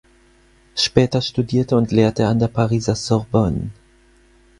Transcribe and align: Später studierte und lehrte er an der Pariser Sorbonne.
Später 0.75 1.21
studierte 1.21 1.77
und 1.77 1.91
lehrte 1.91 2.23
er 2.23 2.29
an 2.29 2.39
der 2.39 2.47
Pariser 2.47 2.95
Sorbonne. 2.95 3.69